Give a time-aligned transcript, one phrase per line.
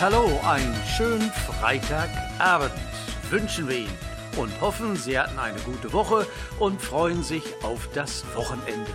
[0.00, 2.70] Hallo, einen schönen Freitagabend
[3.30, 3.98] wünschen wir Ihnen
[4.36, 6.24] und hoffen, Sie hatten eine gute Woche
[6.60, 8.92] und freuen sich auf das Wochenende.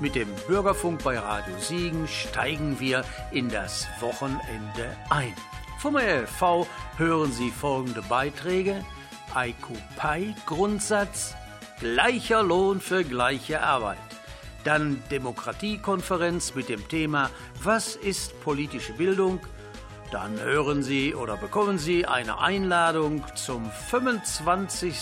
[0.00, 5.34] Mit dem Bürgerfunk bei Radio Siegen steigen wir in das Wochenende ein.
[5.78, 6.66] Vom LV
[6.96, 8.82] hören Sie folgende Beiträge.
[9.36, 11.34] IQPI-Grundsatz,
[11.80, 13.98] gleicher Lohn für gleiche Arbeit.
[14.64, 17.28] Dann Demokratiekonferenz mit dem Thema
[17.62, 19.40] Was ist politische Bildung?
[20.10, 24.96] Dann hören Sie oder bekommen Sie eine Einladung zum 25.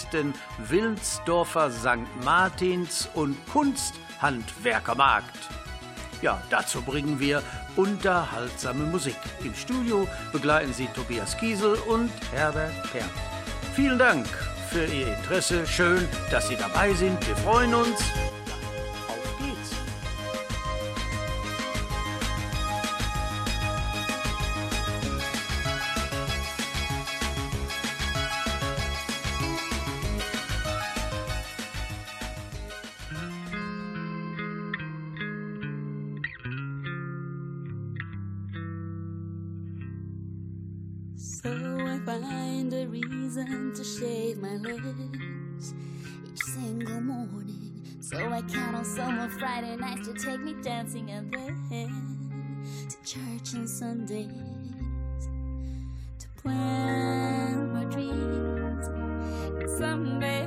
[0.59, 2.25] Wilnsdorfer St.
[2.25, 5.39] Martins und Kunsthandwerkermarkt.
[6.21, 7.43] Ja, dazu bringen wir
[7.77, 9.17] unterhaltsame Musik.
[9.45, 13.09] Im Studio begleiten Sie Tobias Kiesel und Herbert Perl.
[13.75, 14.27] Vielen Dank
[14.69, 15.67] für Ihr Interesse.
[15.67, 17.27] Schön, dass Sie dabei sind.
[17.27, 17.99] Wir freuen uns.
[43.99, 45.75] shave my lips
[46.25, 51.33] each single morning so I count on someone Friday nights to take me dancing and
[51.69, 54.29] then to church on Sundays
[56.21, 60.38] to plan my dreams and someday.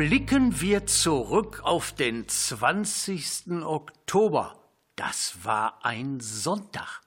[0.00, 3.62] Blicken wir zurück auf den 20.
[3.62, 4.58] Oktober.
[4.96, 7.02] Das war ein Sonntag.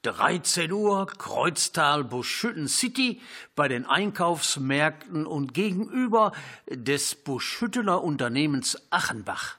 [0.00, 3.20] 13 Uhr, Kreuztal Buschütten City
[3.54, 6.32] bei den Einkaufsmärkten und gegenüber
[6.70, 9.58] des Buschüttener Unternehmens Achenbach.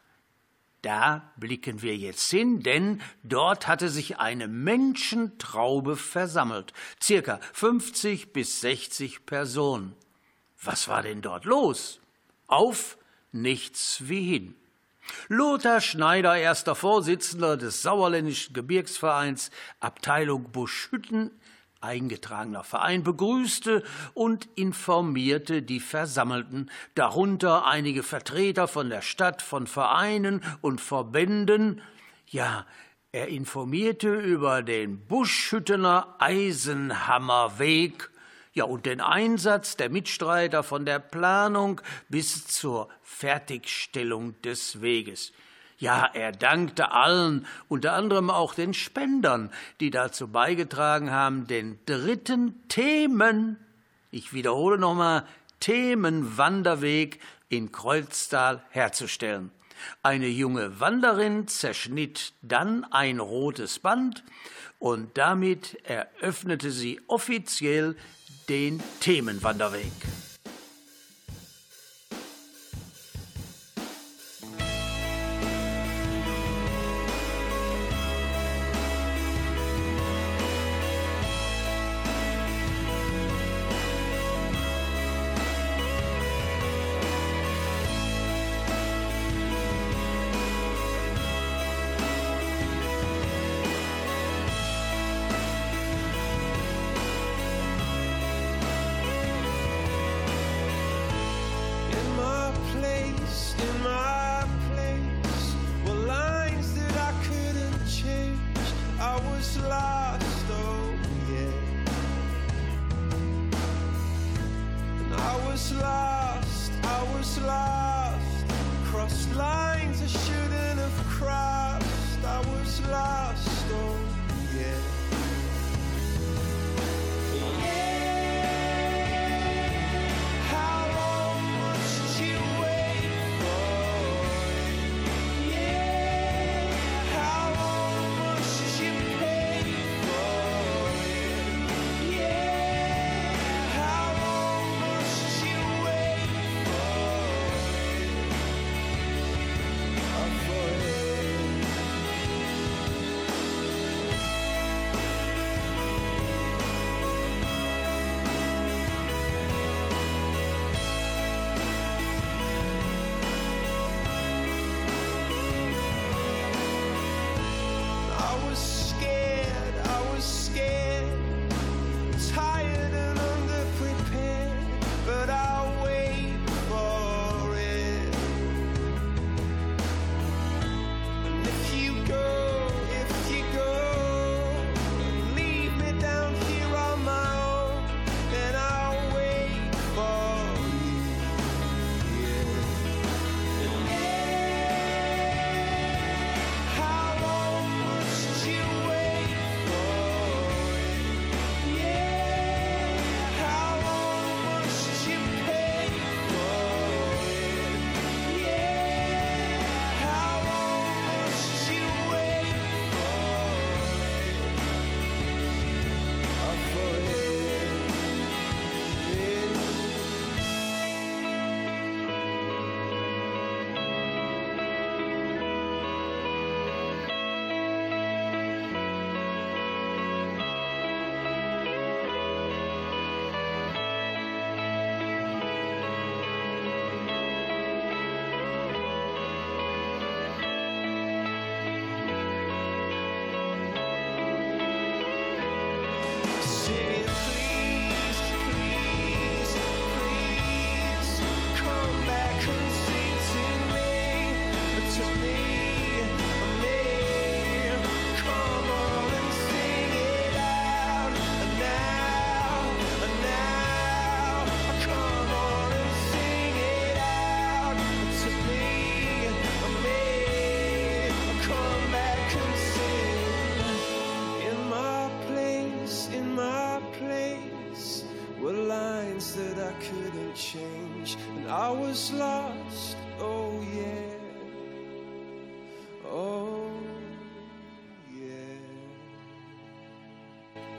[0.82, 6.74] Da blicken wir jetzt hin, denn dort hatte sich eine Menschentraube versammelt.
[7.00, 9.96] Circa 50 bis 60 Personen.
[10.60, 12.01] Was war denn dort los?
[12.52, 12.98] Auf
[13.32, 14.56] nichts wie hin.
[15.30, 21.32] Lothar Schneider, erster Vorsitzender des Sauerländischen Gebirgsvereins, Abteilung Buschhütten,
[21.80, 23.84] eingetragener Verein, begrüßte
[24.14, 31.82] und informierte die Versammelten, darunter einige Vertreter von der Stadt, von Vereinen und Verbänden.
[32.28, 32.66] Ja,
[33.14, 38.11] er informierte über den Buschhüttener Eisenhammerweg,
[38.54, 45.32] ja, und den Einsatz der Mitstreiter von der Planung bis zur Fertigstellung des Weges.
[45.78, 52.68] Ja, er dankte allen, unter anderem auch den Spendern, die dazu beigetragen haben, den dritten
[52.68, 53.58] Themen,
[54.12, 55.26] ich wiederhole nochmal,
[55.60, 57.20] Themenwanderweg
[57.50, 59.52] in Kreuztal herzustellen.
[60.04, 64.24] Eine junge Wanderin zerschnitt dann ein rotes Band
[64.78, 67.96] und damit eröffnete sie offiziell
[68.50, 69.92] den Themenwanderweg.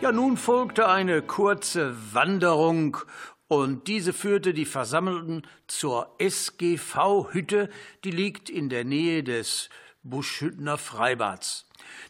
[0.02, 2.96] Ja, nun folgte eine kurze Wanderung
[3.46, 7.70] und diese führte die Versammelten zur SGV-Hütte,
[8.02, 9.70] die liegt in der Nähe des
[10.02, 11.68] Buschhüttener Freibads.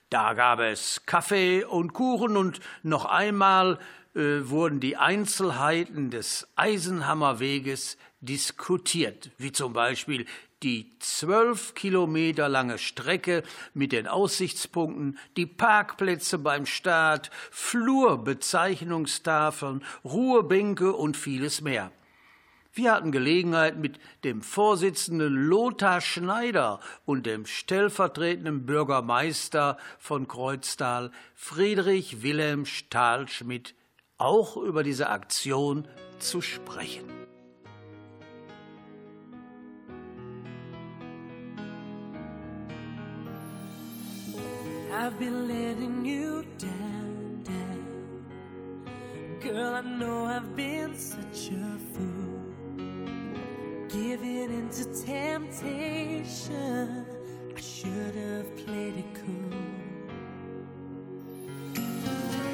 [0.09, 3.79] Da gab es Kaffee und Kuchen und noch einmal
[4.15, 10.25] äh, wurden die Einzelheiten des Eisenhammerweges diskutiert, wie zum Beispiel
[10.63, 13.43] die zwölf Kilometer lange Strecke
[13.75, 21.91] mit den Aussichtspunkten, die Parkplätze beim Start, Flurbezeichnungstafeln, Ruhebänke und vieles mehr.
[22.75, 32.23] Wir hatten Gelegenheit, mit dem Vorsitzenden Lothar Schneider und dem stellvertretenden Bürgermeister von Kreuztal, Friedrich
[32.23, 33.75] Wilhelm Stahlschmidt,
[34.17, 35.87] auch über diese Aktion
[36.19, 37.22] zu sprechen.
[44.95, 48.27] I've been letting you down, down.
[49.41, 52.43] Girl, I know I've been such a fool.
[53.89, 57.07] Giving into temptation,
[57.57, 59.57] I should have played it cool.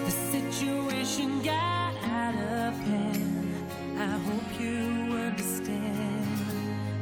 [0.05, 3.53] The situation got out of hand.
[3.99, 6.29] I hope you understand.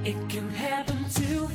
[0.03, 1.51] It can happen to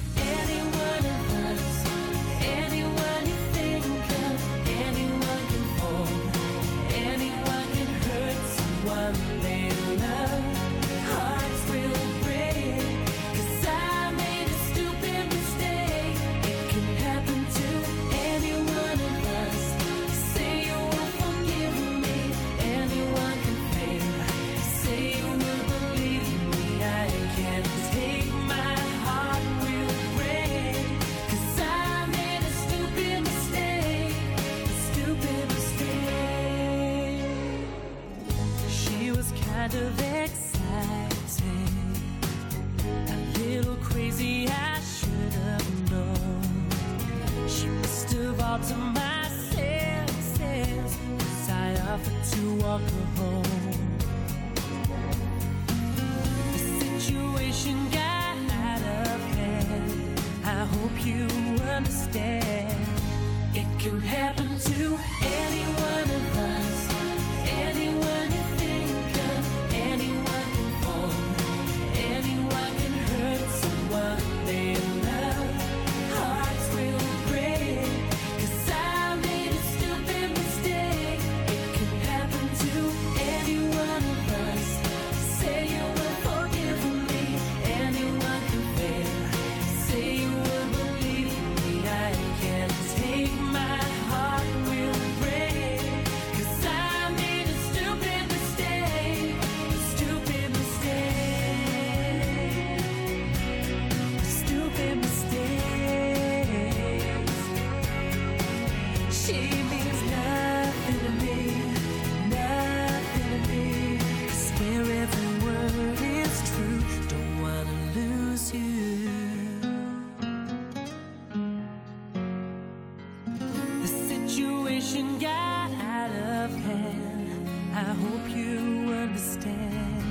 [124.31, 127.49] situation got out of hand.
[127.73, 130.05] I hope you understand.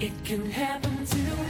[0.00, 1.47] It can happen to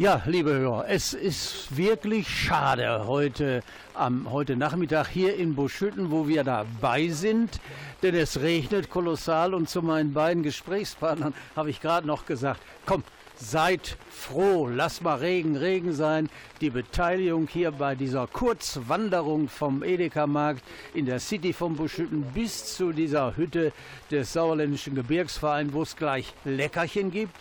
[0.00, 6.26] Ja, liebe Hörer, es ist wirklich schade heute am heute Nachmittag hier in Buschütten, wo
[6.26, 7.60] wir dabei sind,
[8.02, 13.04] denn es regnet kolossal und zu meinen beiden Gesprächspartnern habe ich gerade noch gesagt, komm,
[13.42, 16.28] Seid froh, lass mal Regen, Regen sein.
[16.60, 20.62] Die Beteiligung hier bei dieser Kurzwanderung vom Edeka-Markt
[20.92, 23.72] in der City von Buschütten bis zu dieser Hütte
[24.10, 27.34] des Sauerländischen Gebirgsvereins, wo es gleich Leckerchen gibt.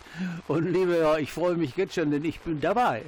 [0.47, 3.01] Und liebe, ich freue mich jetzt schon, denn ich bin dabei.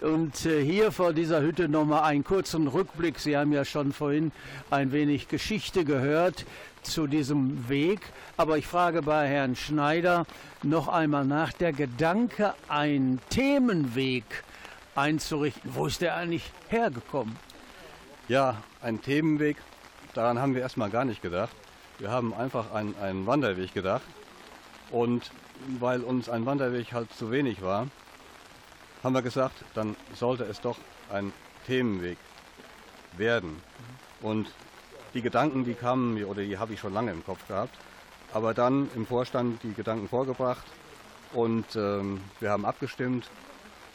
[0.00, 3.18] Und äh, hier vor dieser Hütte nochmal einen kurzen Rückblick.
[3.18, 4.32] Sie haben ja schon vorhin
[4.70, 6.44] ein wenig Geschichte gehört
[6.82, 8.00] zu diesem Weg.
[8.36, 10.26] Aber ich frage bei Herrn Schneider
[10.62, 14.24] noch einmal nach der Gedanke, einen Themenweg
[14.94, 15.74] einzurichten.
[15.74, 17.36] Wo ist der eigentlich hergekommen?
[18.28, 19.56] Ja, ein Themenweg,
[20.14, 21.54] daran haben wir erstmal gar nicht gedacht.
[21.98, 24.02] Wir haben einfach einen, einen Wanderweg gedacht.
[24.90, 25.30] Und
[25.78, 27.88] weil uns ein Wanderweg halt zu wenig war,
[29.02, 30.78] haben wir gesagt, dann sollte es doch
[31.12, 31.32] ein
[31.66, 32.18] Themenweg
[33.16, 33.60] werden.
[34.20, 34.52] Und
[35.14, 37.76] die Gedanken, die kamen mir, oder die habe ich schon lange im Kopf gehabt,
[38.32, 40.64] aber dann im Vorstand die Gedanken vorgebracht
[41.32, 43.28] und ähm, wir haben abgestimmt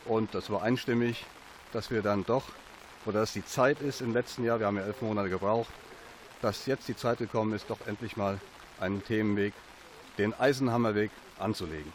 [0.05, 1.25] und das war einstimmig,
[1.73, 2.43] dass wir dann doch,
[3.05, 5.71] oder dass die Zeit ist im letzten Jahr, wir haben ja elf Monate gebraucht,
[6.41, 8.39] dass jetzt die Zeit gekommen ist, doch endlich mal
[8.79, 9.53] einen Themenweg,
[10.17, 11.91] den Eisenhammerweg anzulegen.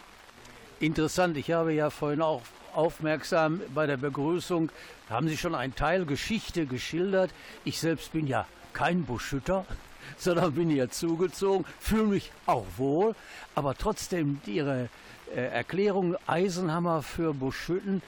[0.81, 2.43] Interessant, ich habe ja vorhin auch
[2.75, 4.71] aufmerksam bei der Begrüßung,
[5.09, 7.31] haben Sie schon einen Teil Geschichte geschildert.
[7.65, 9.67] Ich selbst bin ja kein Buschhütter,
[10.17, 13.15] sondern bin hier zugezogen, fühle mich auch wohl,
[13.55, 14.89] aber trotzdem Ihre
[15.35, 18.03] Erklärung Eisenhammer für Buschhütten,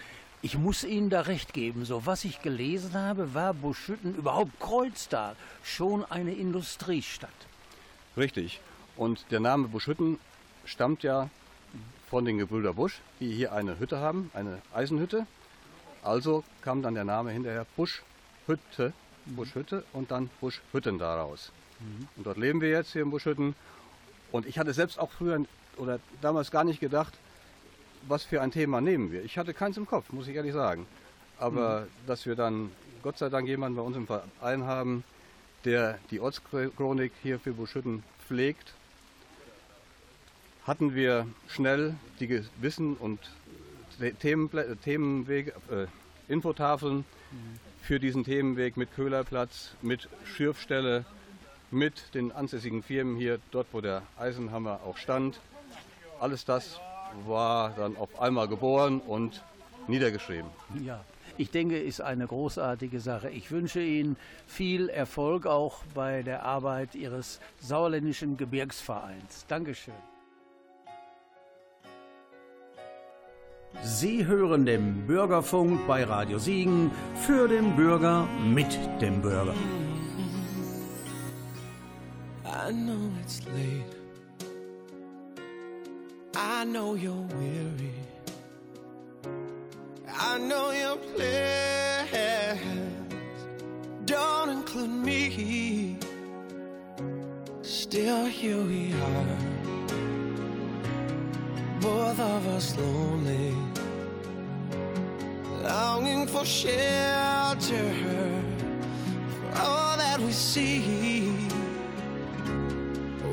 [0.45, 1.85] ich muss Ihnen da recht geben.
[1.85, 7.31] So was ich gelesen habe, war Buschhütten, überhaupt Kreuztal, schon eine Industriestadt.
[8.17, 8.61] Richtig.
[8.97, 10.19] Und der Name Buschhütten
[10.65, 11.31] stammt ja
[12.11, 15.27] von den Gebrüder Busch, die hier eine Hütte haben, eine Eisenhütte.
[16.03, 18.93] Also kam dann der Name hinterher Buschhütte,
[19.27, 21.53] Buschhütte und dann Buschhütten daraus.
[21.79, 22.09] Mhm.
[22.17, 23.55] Und dort leben wir jetzt hier in Buschhütten.
[24.33, 25.39] Und ich hatte selbst auch früher
[25.77, 27.15] oder damals gar nicht gedacht,
[28.09, 29.25] was für ein Thema nehmen wir.
[29.25, 30.87] Ich hatte keins im Kopf, muss ich ehrlich sagen.
[31.39, 31.87] Aber mhm.
[32.07, 32.71] dass wir dann
[33.03, 35.05] Gott sei Dank jemanden bei uns im Verein haben,
[35.65, 38.75] der die Ortschronik hier für Buschhütten pflegt,
[40.65, 43.19] hatten wir schnell die Wissen und
[44.21, 45.45] Themen, äh,
[46.29, 47.05] Infotafeln mhm.
[47.83, 51.05] für diesen Themenweg mit Köhlerplatz, mit Schürfstelle,
[51.71, 55.41] mit den ansässigen Firmen hier, dort wo der Eisenhammer auch stand.
[56.23, 56.81] Alles das
[57.27, 59.43] war dann auf einmal geboren und
[59.89, 60.49] niedergeschrieben.
[60.85, 61.01] Ja,
[61.37, 63.29] ich denke, ist eine großartige Sache.
[63.31, 69.47] Ich wünsche Ihnen viel Erfolg auch bei der Arbeit Ihres sauerländischen Gebirgsvereins.
[69.49, 69.95] Dankeschön.
[73.83, 79.55] Sie hören den Bürgerfunk bei Radio Siegen für den Bürger mit dem Bürger.
[82.45, 84.02] I know it's late.
[86.63, 87.95] I know you're weary.
[90.07, 92.11] I know your plans
[94.05, 95.99] don't include me.
[97.63, 99.39] Still, here we are,
[101.81, 103.57] both of us lonely,
[105.65, 107.91] longing for shelter
[109.33, 111.29] for all that we see.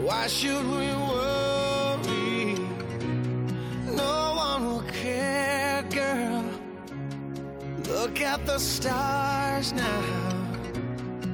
[0.02, 1.38] Why should we worry?
[8.02, 10.04] Look at the stars now,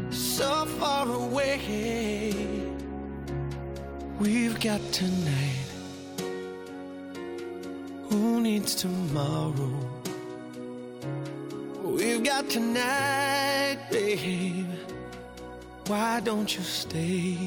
[0.09, 2.33] so far away.
[4.19, 5.67] We've got tonight.
[8.09, 9.77] Who needs tomorrow?
[11.83, 14.73] We've got tonight, babe.
[15.85, 17.37] Why don't you stay?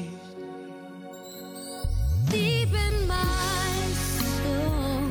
[2.29, 3.75] deep in my
[4.15, 5.09] soul.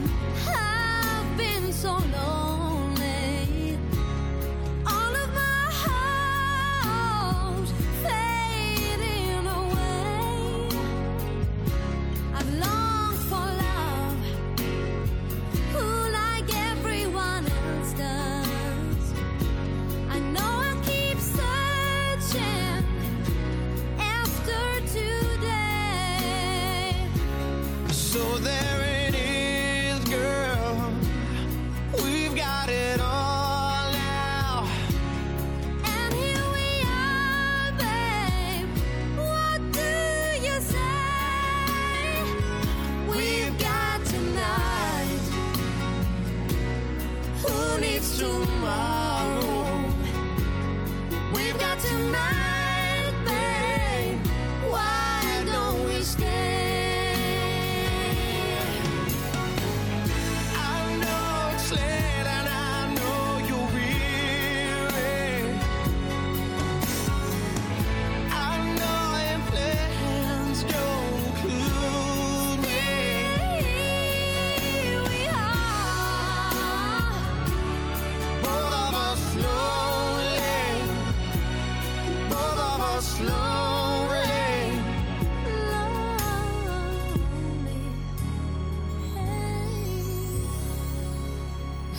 [0.49, 2.38] I've been so long.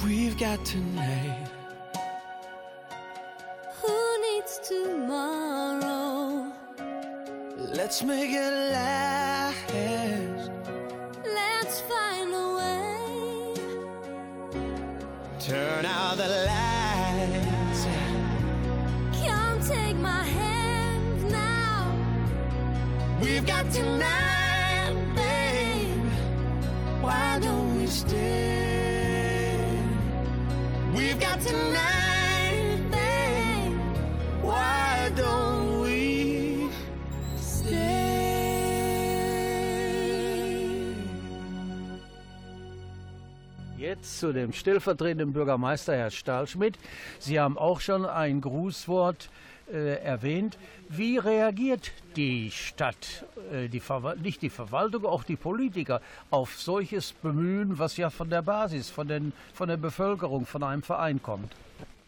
[0.09, 1.47] We've got tonight.
[3.79, 6.51] Who needs tomorrow?
[7.77, 9.73] Let's make it last.
[11.39, 13.53] Let's find a way.
[15.39, 17.81] Turn out the lights.
[19.21, 21.81] Come take my hand now.
[23.21, 26.09] We've got tonight, babe.
[27.03, 28.38] Why don't we stay?
[43.99, 46.77] Jetzt zu dem stellvertretenden Bürgermeister, Herr Stahlschmidt.
[47.17, 49.29] Sie haben auch schon ein Grußwort
[49.71, 50.57] äh, erwähnt.
[50.89, 53.81] Wie reagiert die Stadt, äh, die
[54.21, 56.01] nicht die Verwaltung, auch die Politiker
[56.31, 60.83] auf solches Bemühen, was ja von der Basis, von, den, von der Bevölkerung, von einem
[60.83, 61.53] Verein kommt?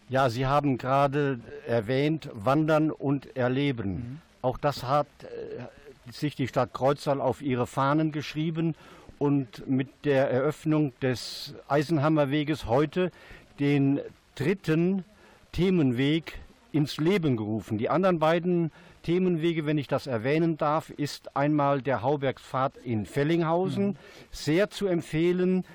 [0.09, 4.21] Ja, Sie haben gerade erwähnt, Wandern und Erleben.
[4.41, 8.75] Auch das hat äh, sich die Stadt Kreuztal auf ihre Fahnen geschrieben
[9.19, 13.11] und mit der Eröffnung des Eisenhammerweges heute
[13.59, 13.99] den
[14.35, 15.05] dritten
[15.51, 16.39] Themenweg
[16.71, 17.77] ins Leben gerufen.
[17.77, 18.71] Die anderen beiden
[19.03, 23.97] Themenwege, wenn ich das erwähnen darf, ist einmal der Haubergspfad in Fellinghausen,
[24.31, 25.65] sehr zu empfehlen,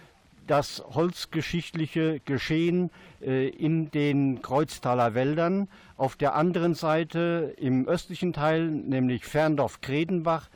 [0.46, 5.68] das holzgeschichtliche Geschehen äh, in den Kreuztaler Wäldern.
[5.96, 10.48] Auf der anderen Seite im östlichen Teil, nämlich Ferndorf-Kredenbach,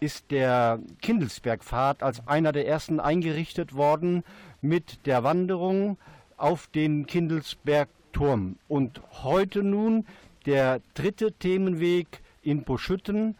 [0.00, 4.22] ist der Kindelsbergpfad als einer der ersten eingerichtet worden
[4.60, 5.98] mit der Wanderung
[6.36, 7.06] auf den
[8.18, 8.56] Kindelsbergturm.
[8.68, 10.06] Und heute nun
[10.46, 13.36] der dritte Themenweg in Buschütten,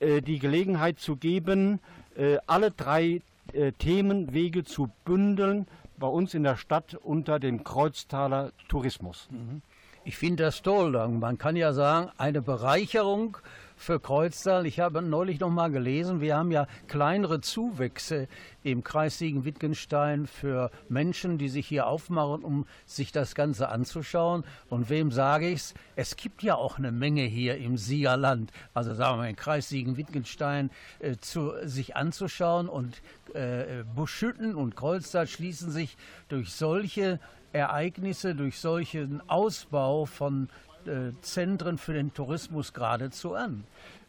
[0.00, 1.80] äh, die Gelegenheit zu geben,
[2.16, 5.66] äh, alle drei äh, Themenwege zu bündeln
[5.98, 9.28] bei uns in der Stadt unter dem Kreuztaler Tourismus.
[10.04, 10.92] Ich finde das toll.
[11.08, 13.38] Man kann ja sagen, eine Bereicherung
[13.76, 14.66] für Kreuztal.
[14.66, 18.26] Ich habe neulich noch mal gelesen, wir haben ja kleinere Zuwächse
[18.62, 24.44] im Kreis Siegen-Wittgenstein für Menschen, die sich hier aufmachen, um sich das Ganze anzuschauen.
[24.68, 25.74] Und wem sage ich's?
[25.94, 29.68] Es gibt ja auch eine Menge hier im Siegerland, also sagen wir mal im Kreis
[29.68, 31.14] Siegen-Wittgenstein, äh,
[31.64, 32.68] sich anzuschauen.
[32.68, 33.02] Und
[33.34, 35.96] äh, Buschütten und Kreuztal schließen sich
[36.28, 37.20] durch solche
[37.52, 40.48] Ereignisse, durch solchen Ausbau von
[41.20, 43.64] Zentren für den Tourismus geradezu an.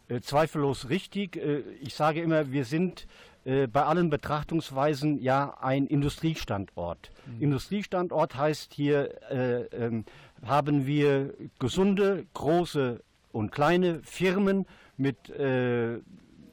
[0.08, 1.36] Äh, zweifellos richtig.
[1.36, 3.06] Äh, ich sage immer, wir sind
[3.44, 7.10] äh, bei allen Betrachtungsweisen ja ein Industriestandort.
[7.40, 10.04] Industriestandort heißt hier, äh, ähm,
[10.44, 15.98] haben wir gesunde, große und kleine Firmen mit äh,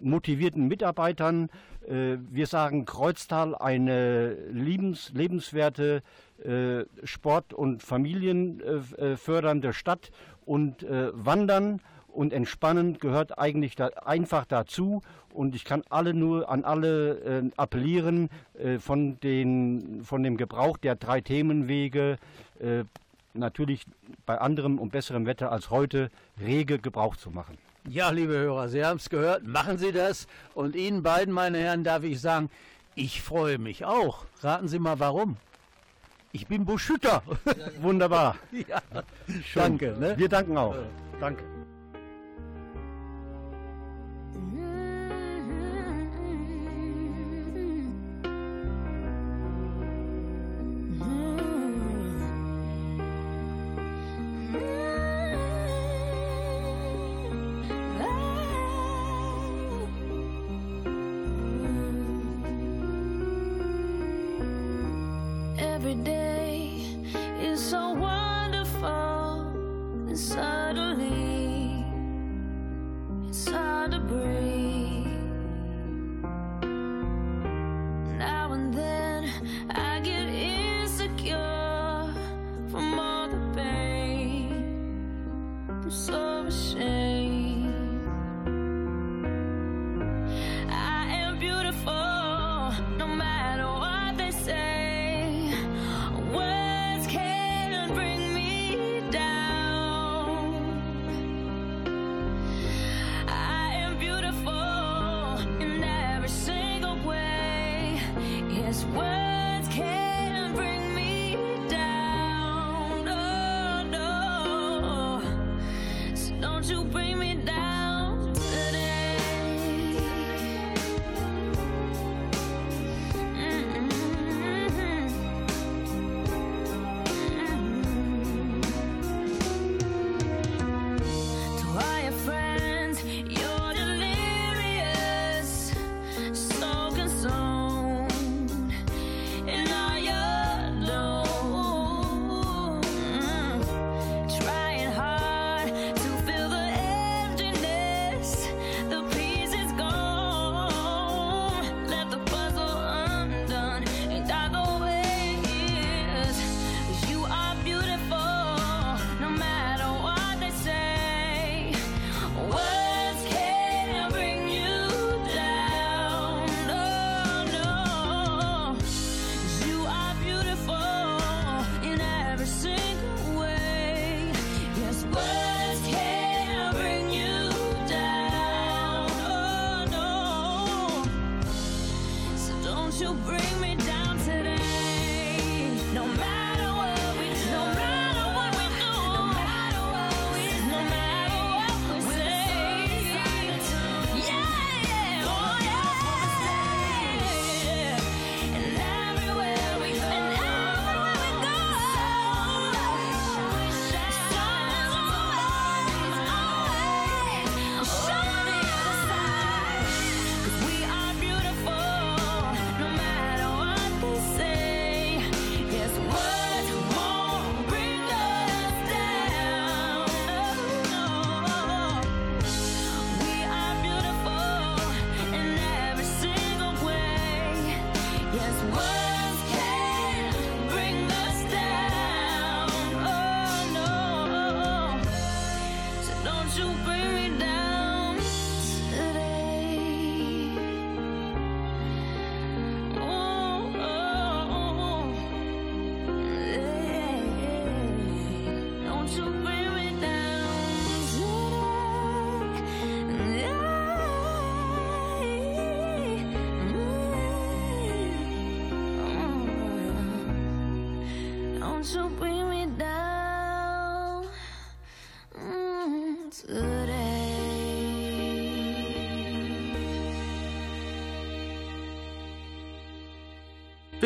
[0.02, 1.50] motivierten Mitarbeitern.
[1.88, 6.02] Äh, wir sagen Kreuztal eine liebens, lebenswerte äh,
[7.04, 10.12] Sport- und familienfördernde Stadt
[10.46, 15.02] und äh, Wandern und Entspannen gehört eigentlich da, einfach dazu
[15.34, 20.78] und ich kann alle nur an alle äh, appellieren, äh, von, den, von dem Gebrauch
[20.78, 22.18] der drei Themenwege
[22.60, 22.84] äh,
[23.34, 23.86] natürlich
[24.26, 27.58] bei anderem und besserem Wetter als heute rege Gebrauch zu machen.
[27.88, 30.26] Ja, liebe Hörer, Sie haben es gehört, machen Sie das.
[30.56, 32.50] Und Ihnen beiden, meine Herren, darf ich sagen,
[32.96, 34.26] ich freue mich auch.
[34.42, 35.38] Raten Sie mal, warum.
[36.36, 37.24] Ich bin Buschütter.
[37.80, 38.36] Wunderbar.
[38.52, 38.82] ja,
[39.54, 39.96] danke.
[39.98, 40.18] Ne?
[40.18, 40.76] Wir danken auch.
[41.22, 41.46] Danke.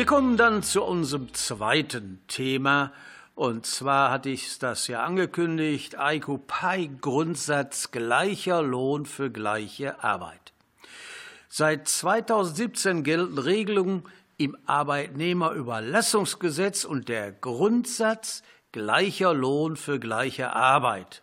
[0.00, 2.90] Wir kommen dann zu unserem zweiten Thema.
[3.34, 10.54] Und zwar hatte ich das ja angekündigt, ICOPI-Grundsatz gleicher Lohn für gleiche Arbeit.
[11.50, 14.04] Seit 2017 gelten Regelungen
[14.38, 21.22] im Arbeitnehmerüberlassungsgesetz und der Grundsatz gleicher Lohn für gleiche Arbeit.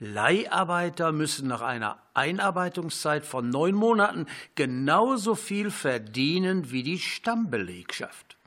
[0.00, 8.38] Leiharbeiter müssen nach einer Einarbeitungszeit von neun Monaten genauso viel verdienen wie die Stammbelegschaft.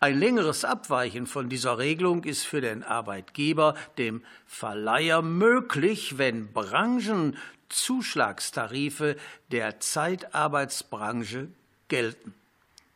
[0.00, 9.16] Ein längeres Abweichen von dieser Regelung ist für den Arbeitgeber, dem Verleiher, möglich, wenn Branchenzuschlagstarife
[9.50, 11.48] der Zeitarbeitsbranche
[11.88, 12.32] gelten.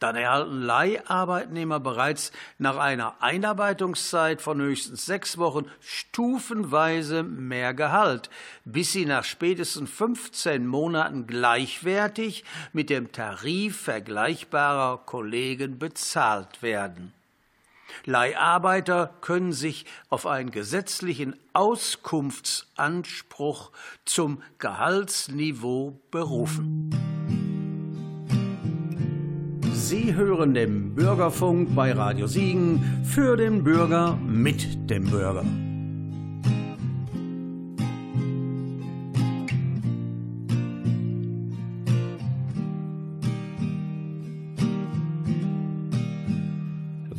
[0.00, 8.30] Dann erhalten Leiharbeitnehmer bereits nach einer Einarbeitungszeit von höchstens sechs Wochen stufenweise mehr Gehalt,
[8.64, 17.12] bis sie nach spätestens 15 Monaten gleichwertig mit dem Tarif vergleichbarer Kollegen bezahlt werden.
[18.06, 23.70] Leiharbeiter können sich auf einen gesetzlichen Auskunftsanspruch
[24.06, 27.19] zum Gehaltsniveau berufen.
[29.90, 35.44] Sie hören den Bürgerfunk bei Radio Siegen für den Bürger mit dem Bürger.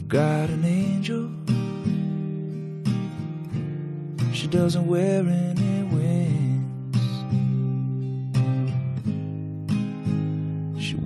[0.07, 1.29] Got an angel.
[4.31, 5.70] She doesn't wear any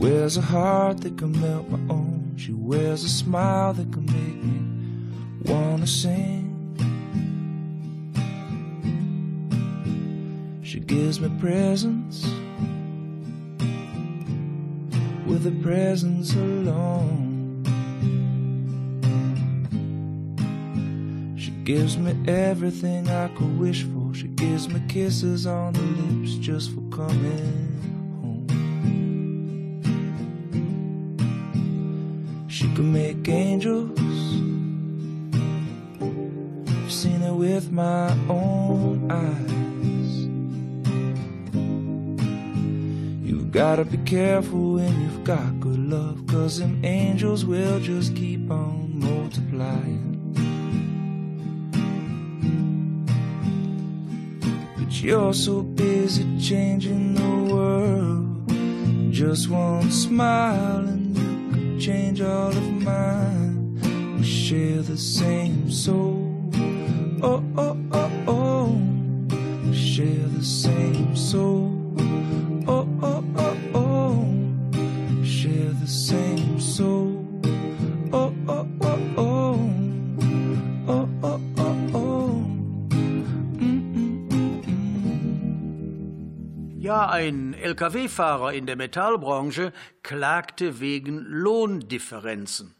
[0.05, 2.31] wears a heart that can melt my own.
[2.37, 4.59] She wears a smile that can make me
[5.45, 6.43] wanna sing.
[10.61, 12.23] She gives me presents
[15.25, 17.63] with a presence alone.
[21.35, 24.13] She gives me everything I could wish for.
[24.13, 27.64] She gives me kisses on the lips just for coming.
[32.75, 33.97] Can make angels.
[36.67, 40.11] I've seen it with my own eyes.
[43.25, 48.51] You've gotta be careful when you've got good love, cause them angels will just keep
[48.51, 50.11] on multiplying.
[54.77, 59.13] But you're so busy changing the world.
[59.13, 61.04] Just one smile
[61.85, 64.17] change all of mine.
[64.17, 66.14] We share the same soul.
[87.55, 92.75] Lkw-Fahrer in der Metallbranche klagte wegen Lohndifferenzen.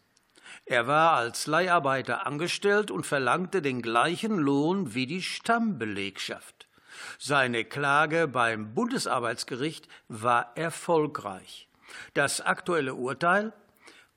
[0.66, 6.68] Er war als Leiharbeiter angestellt und verlangte den gleichen Lohn wie die Stammbelegschaft.
[7.20, 11.68] Seine Klage beim Bundesarbeitsgericht war erfolgreich.
[12.14, 13.54] Das aktuelle Urteil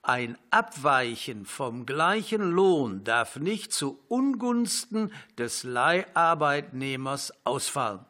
[0.03, 8.08] Ein Abweichen vom gleichen Lohn darf nicht zu Ungunsten des Leiharbeitnehmers ausfallen.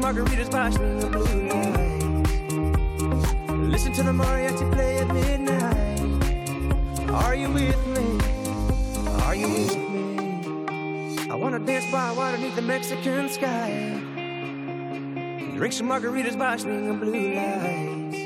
[0.05, 2.31] Margaritas by swinging blue lights.
[3.73, 5.99] Listen to the mariachi play at midnight.
[7.09, 8.19] Are you with me?
[9.25, 11.27] Are you with me?
[11.29, 13.99] I wanna dance by water beneath the Mexican sky.
[15.57, 18.17] Drink some margaritas by swinging blue lights.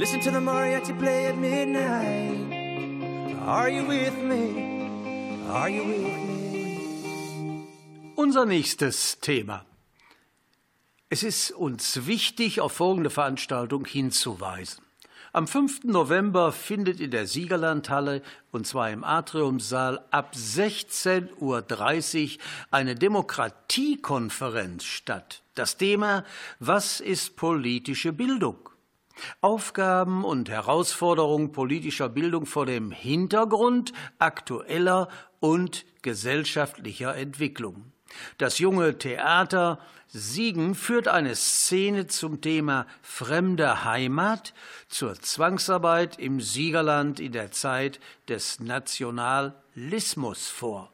[0.00, 3.34] Listen to the mariachi play at midnight.
[3.42, 4.86] Are you with me?
[5.48, 7.66] Are you with me?
[8.16, 9.64] Unser nächstes Thema.
[11.08, 14.82] Es ist uns wichtig, auf folgende Veranstaltung hinzuweisen.
[15.32, 15.84] Am 5.
[15.84, 21.64] November findet in der Siegerlandhalle, und zwar im Atriumsaal, ab 16.30 Uhr
[22.72, 25.44] eine Demokratiekonferenz statt.
[25.54, 26.24] Das Thema
[26.58, 28.68] Was ist politische Bildung?
[29.40, 37.92] Aufgaben und Herausforderungen politischer Bildung vor dem Hintergrund aktueller und gesellschaftlicher Entwicklungen.
[38.38, 39.78] Das junge Theater
[40.08, 44.54] Siegen führt eine Szene zum Thema fremde Heimat
[44.88, 50.92] zur Zwangsarbeit im Siegerland in der Zeit des Nationalismus vor.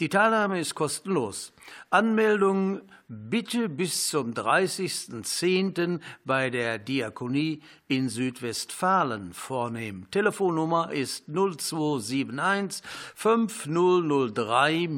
[0.00, 1.52] Die Teilnahme ist kostenlos.
[1.90, 2.82] Anmeldung
[3.14, 6.00] bitte bis zum 30.10.
[6.24, 10.06] bei der Diakonie in Südwestfalen vornehmen.
[10.10, 12.82] Telefonnummer ist 0271
[13.14, 14.88] 5003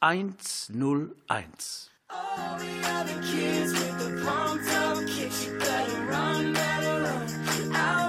[0.00, 1.90] 101.
[7.72, 7.99] All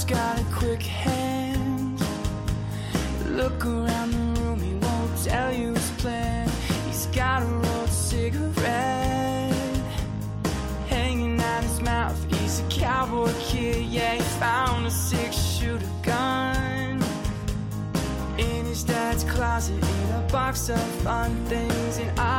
[0.00, 2.00] Robert's got a quick hand.
[3.28, 6.48] Look around the room, he won't tell you his plan.
[6.86, 9.52] He's got a rolled cigarette
[10.88, 12.18] hanging out his mouth.
[12.32, 17.02] He's a cowboy kid, yeah he found a six shooter gun
[18.38, 22.29] in his dad's closet in a box of fun things, and I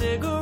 [0.00, 0.39] with my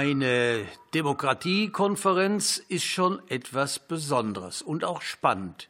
[0.00, 5.68] Eine Demokratiekonferenz ist schon etwas Besonderes und auch spannend.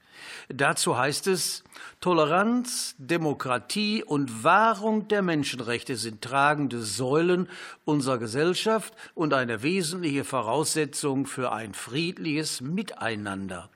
[0.48, 1.64] Dazu heißt es,
[2.00, 7.48] Toleranz, Demokratie und Wahrung der Menschenrechte sind tragende Säulen
[7.84, 13.68] unserer Gesellschaft und eine wesentliche Voraussetzung für ein friedliches Miteinander.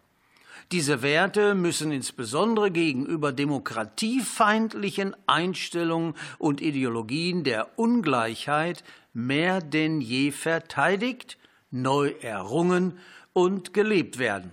[0.70, 8.84] Diese Werte müssen insbesondere gegenüber demokratiefeindlichen Einstellungen und Ideologien der Ungleichheit
[9.14, 11.38] mehr denn je verteidigt,
[11.70, 12.98] neu errungen
[13.32, 14.52] und gelebt werden.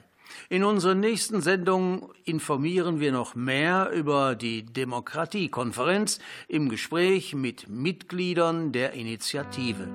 [0.50, 8.72] In unseren nächsten Sendungen informieren wir noch mehr über die Demokratiekonferenz im Gespräch mit Mitgliedern
[8.72, 9.88] der Initiative.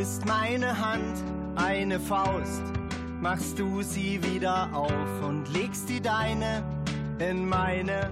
[0.00, 1.22] Ist meine Hand
[1.56, 2.79] eine Faust,
[3.20, 6.62] machst du sie wieder auf und legst die deine
[7.18, 8.10] in meine.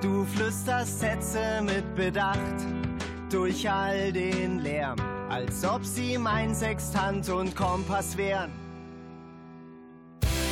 [0.00, 2.38] Du flüsterst Sätze mit Bedacht
[3.30, 4.98] durch all den Lärm,
[5.30, 8.50] als ob sie mein Sextant und Kompass wären.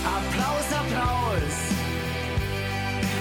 [0.05, 1.73] Applaus, Applaus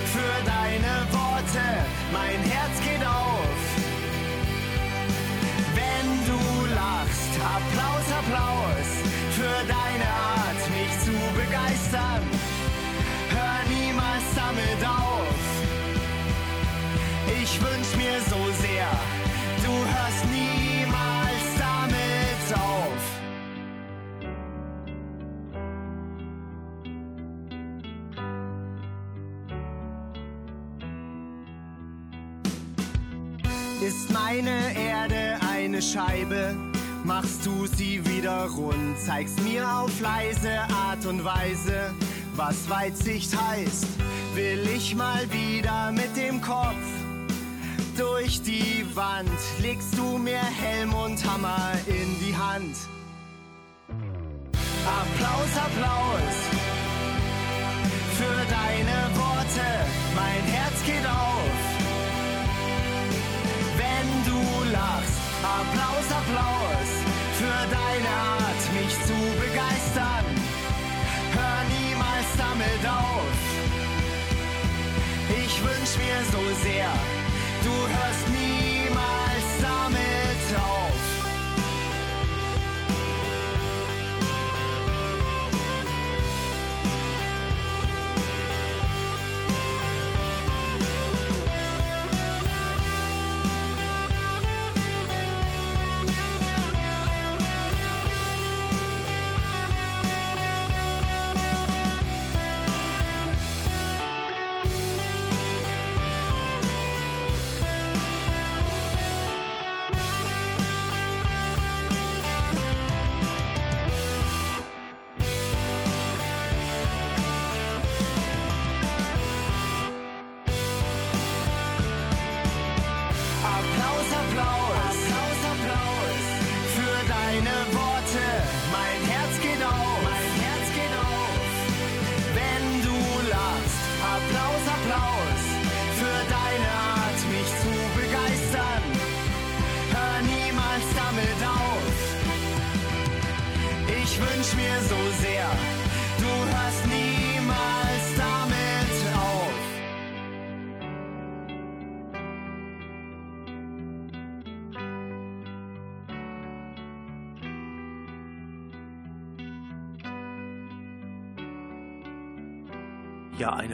[0.06, 1.66] für deine Worte,
[2.12, 2.91] mein Herz geht
[17.62, 18.88] wünsch mir so sehr,
[19.64, 23.04] du hörst niemals damit auf.
[33.82, 36.56] Ist meine Erde eine Scheibe?
[37.04, 41.92] Machst du sie wieder rund, zeigst mir auf leise Art und Weise,
[42.36, 43.88] was Weitsicht heißt.
[44.36, 47.01] Will ich mal wieder mit dem Kopf
[47.98, 49.30] durch die Wand,
[49.62, 52.76] legst du mir Helm und Hammer in die Hand.
[54.86, 56.36] Applaus, Applaus
[58.18, 59.68] für deine Worte,
[60.16, 61.72] mein Herz geht auf
[63.78, 65.18] wenn du lachst.
[65.44, 66.90] Applaus, Applaus
[67.40, 70.26] für deine Art, mich zu begeistern.
[71.38, 73.40] Hör niemals damit auf.
[75.44, 76.90] Ich wünsch mir so sehr,
[77.64, 79.31] du hörst niemals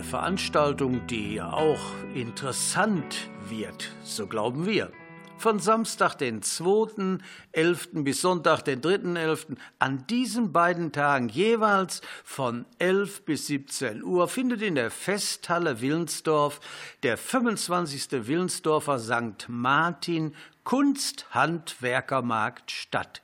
[0.08, 1.82] Veranstaltung, die auch
[2.16, 4.90] interessant wird, so glauben wir.
[5.38, 8.04] Von Samstag, den 2.11.
[8.04, 9.58] bis Sonntag, den 3.11.
[9.80, 16.62] An diesen beiden Tagen jeweils von 11 bis 17 Uhr findet in der Festhalle Willensdorf
[17.04, 18.28] der 25.
[18.28, 19.50] Willensdorfer St.
[19.50, 20.34] Martin
[20.64, 23.22] Kunsthandwerkermarkt statt.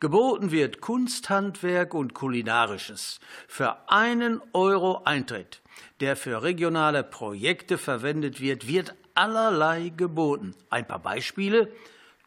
[0.00, 5.61] Geboten wird Kunsthandwerk und Kulinarisches für einen Euro Eintritt,
[6.00, 10.54] der für regionale Projekte verwendet wird, wird allerlei geboten.
[10.70, 11.72] Ein paar Beispiele.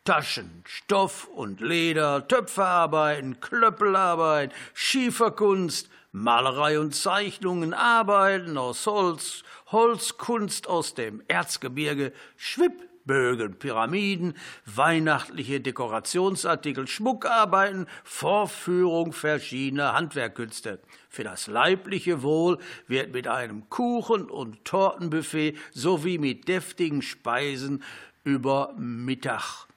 [0.05, 10.93] Taschen, Stoff und Leder, Töpferarbeiten, Klöppelarbeit, Schieferkunst, Malerei und Zeichnungen, Arbeiten aus Holz, Holzkunst aus
[10.93, 12.13] dem Erzgebirge,
[13.05, 14.33] Schwibbögen, Pyramiden,
[14.65, 20.79] weihnachtliche Dekorationsartikel, Schmuckarbeiten, Vorführung verschiedener Handwerkkünste.
[21.09, 27.83] Für das leibliche Wohl wird mit einem Kuchen- und Tortenbuffet sowie mit deftigen Speisen
[28.23, 29.67] über Mittag.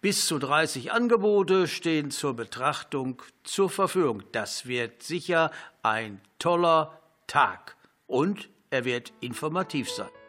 [0.00, 4.22] Bis zu 30 Angebote stehen zur Betrachtung zur Verfügung.
[4.32, 5.50] Das wird sicher
[5.82, 10.19] ein toller Tag und er wird informativ sein.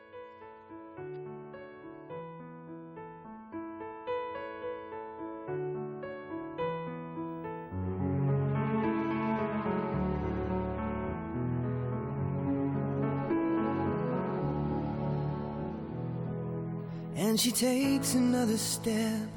[17.42, 19.28] She takes another step.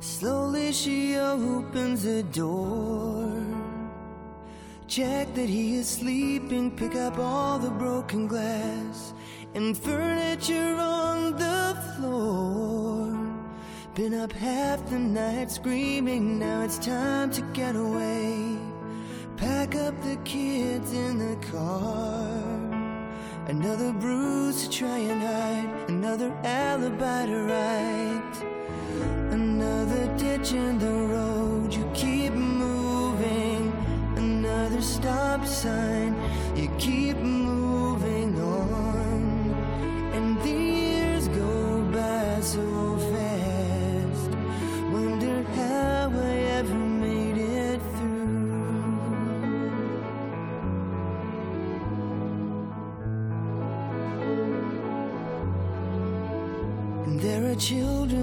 [0.00, 3.32] Slowly she opens the door.
[4.86, 9.14] Check that he is sleeping, pick up all the broken glass
[9.54, 13.16] and furniture on the floor.
[13.94, 18.58] Been up half the night screaming, now it's time to get away.
[19.38, 22.59] Pack up the kids in the car.
[23.48, 28.36] Another bruise to try and hide, another alibi to write.
[29.32, 33.72] Another ditch in the road, you keep moving.
[34.16, 36.14] Another stop sign,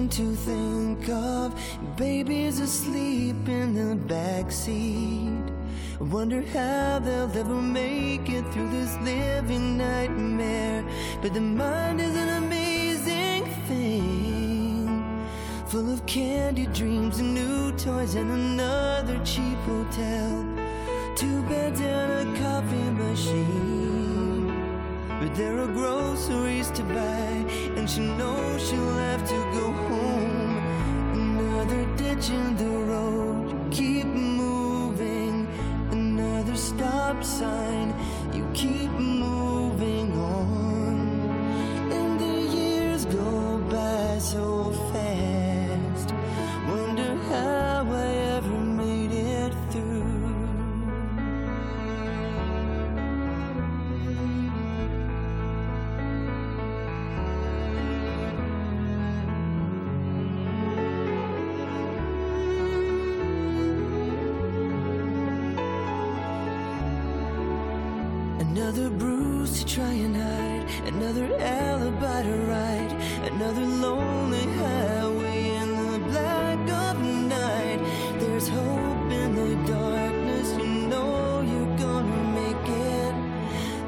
[0.10, 1.54] to think of,
[1.98, 5.52] babies asleep in the backseat.
[6.00, 10.86] Wonder how they'll ever make it through this living nightmare.
[11.22, 15.28] But the mind is an amazing thing,
[15.68, 20.46] full of candy dreams and new toys and another cheap hotel.
[21.16, 24.48] Two beds and a coffee machine.
[25.20, 27.46] But there are groceries to buy,
[27.76, 29.77] and she knows she'll have to go.
[32.30, 35.48] Another the road, you keep moving.
[35.92, 37.96] Another stop sign,
[38.34, 38.92] you keep
[68.68, 72.92] Another bruise to try and hide, another alibi to ride,
[73.32, 77.80] another lonely highway in the black of night.
[78.20, 82.68] There's hope in the darkness, you know you're gonna make
[83.00, 83.16] it.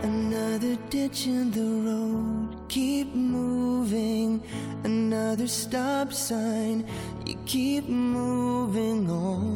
[0.03, 4.41] Another ditch in the road, keep moving.
[4.85, 6.85] Another stop sign,
[7.25, 9.48] you keep moving on.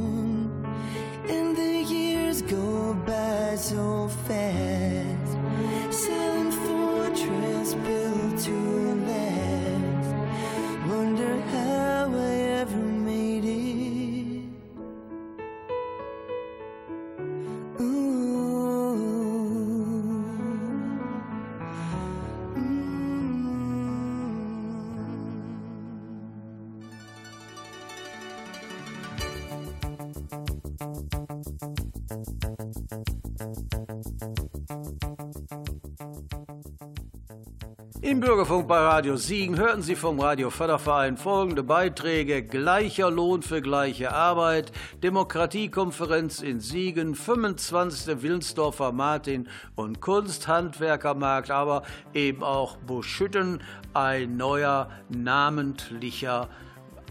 [38.74, 44.71] Bei Radio Siegen hörten Sie vom Radio Förderverein folgende Beiträge: Gleicher Lohn für gleiche Arbeit,
[45.03, 48.24] Demokratiekonferenz in Siegen, 25.
[48.24, 51.84] Willensdorfer Martin und Kunsthandwerkermarkt, aber
[52.15, 53.61] eben auch Buschütten,
[53.93, 56.49] ein neuer namentlicher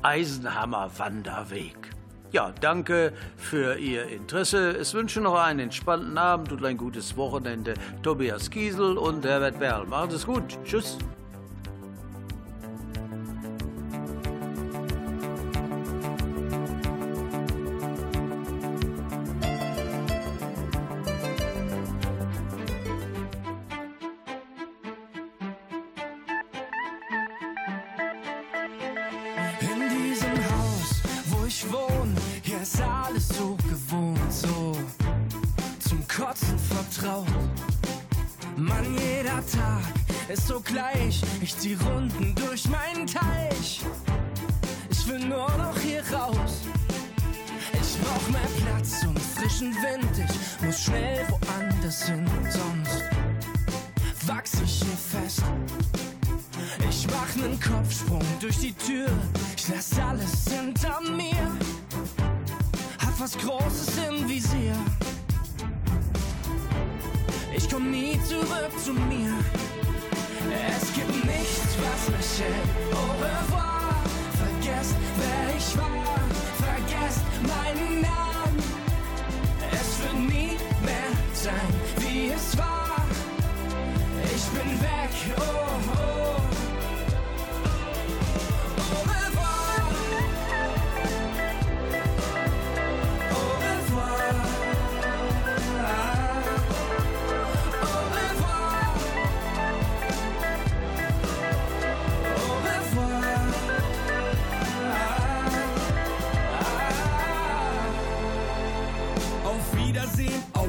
[0.03, 1.77] Eisenhammer-Wanderweg.
[2.33, 4.71] Ja, danke für Ihr Interesse.
[4.71, 7.75] Es wünschen noch einen entspannten Abend und ein gutes Wochenende.
[8.03, 9.87] Tobias Kiesel und Herbert Berl.
[9.87, 10.59] Macht es gut.
[10.65, 10.99] Tschüss.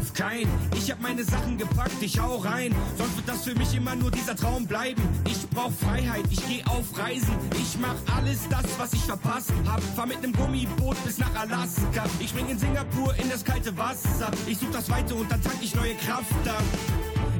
[0.03, 0.47] Auf kein.
[0.75, 2.75] Ich hab meine Sachen gepackt, ich hau rein.
[2.97, 5.01] Sonst wird das für mich immer nur dieser Traum bleiben.
[5.29, 7.33] Ich brauch Freiheit, ich geh auf Reisen.
[7.53, 9.81] Ich mach alles das, was ich verpasst hab.
[9.95, 12.03] Fahr mit nem Gummiboot bis nach Alaska.
[12.19, 14.29] Ich spring in Singapur in das kalte Wasser.
[14.45, 16.63] Ich such das Weite und dann tank ich neue Kraft ab.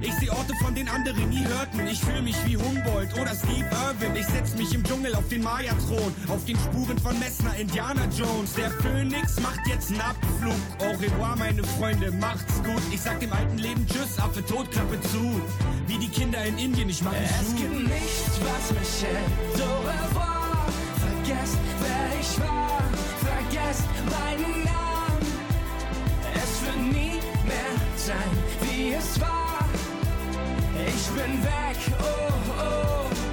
[0.03, 1.87] Ich seh Orte, von denen andere nie hörten.
[1.87, 4.15] Ich fühl mich wie Humboldt oder Steve Irwin.
[4.15, 6.13] Ich setz mich im Dschungel auf den Maya-Thron.
[6.27, 8.53] Auf den Spuren von Messner, Indiana Jones.
[8.53, 10.55] Der Phönix macht jetzt einen Abflug.
[10.79, 12.81] Au revoir, meine Freunde, macht's gut.
[12.91, 15.41] Ich sag dem alten Leben Tschüss, Affe tot, Klappe zu.
[15.87, 17.55] Wie die Kinder in Indien, ich mach Es Schuh.
[17.55, 19.61] gibt nichts, was mich hält.
[19.61, 20.67] Au revoir.
[20.99, 22.83] Vergesst, wer ich war.
[23.23, 25.27] Vergesst meinen Namen.
[26.35, 28.31] Es wird nie mehr sein,
[28.61, 29.52] wie es war.
[30.85, 33.32] Ich bin weg, oh, oh.